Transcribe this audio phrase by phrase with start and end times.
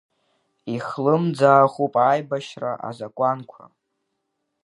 [0.75, 3.63] Ихлымӡаахуп аибашьра азакәанқәа.